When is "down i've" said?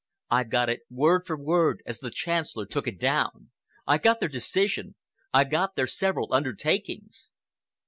2.99-4.01